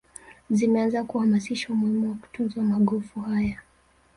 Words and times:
Zimeanza 0.57 0.99
kuhamasisha 1.03 1.65
umuhimu 1.73 2.09
wa 2.09 2.15
kutunzwa 2.15 2.63
magofu 2.63 3.15
haya 3.27 3.57